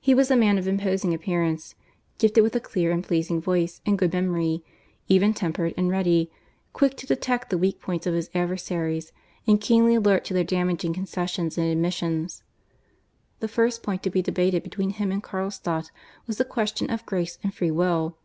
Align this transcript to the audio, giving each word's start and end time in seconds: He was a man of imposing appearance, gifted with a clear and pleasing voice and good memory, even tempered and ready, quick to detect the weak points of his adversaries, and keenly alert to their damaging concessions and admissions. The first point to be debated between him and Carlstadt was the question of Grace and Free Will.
He 0.00 0.14
was 0.14 0.30
a 0.30 0.36
man 0.36 0.56
of 0.56 0.66
imposing 0.66 1.12
appearance, 1.12 1.74
gifted 2.16 2.42
with 2.42 2.56
a 2.56 2.60
clear 2.60 2.90
and 2.92 3.04
pleasing 3.04 3.42
voice 3.42 3.82
and 3.84 3.98
good 3.98 4.10
memory, 4.10 4.64
even 5.06 5.34
tempered 5.34 5.74
and 5.76 5.90
ready, 5.90 6.30
quick 6.72 6.96
to 6.96 7.06
detect 7.06 7.50
the 7.50 7.58
weak 7.58 7.78
points 7.78 8.06
of 8.06 8.14
his 8.14 8.30
adversaries, 8.34 9.12
and 9.46 9.60
keenly 9.60 9.94
alert 9.94 10.24
to 10.24 10.32
their 10.32 10.44
damaging 10.44 10.94
concessions 10.94 11.58
and 11.58 11.66
admissions. 11.66 12.42
The 13.40 13.48
first 13.48 13.82
point 13.82 14.02
to 14.04 14.08
be 14.08 14.22
debated 14.22 14.62
between 14.62 14.92
him 14.94 15.12
and 15.12 15.22
Carlstadt 15.22 15.90
was 16.26 16.38
the 16.38 16.46
question 16.46 16.88
of 16.88 17.04
Grace 17.04 17.38
and 17.42 17.52
Free 17.52 17.70
Will. 17.70 18.16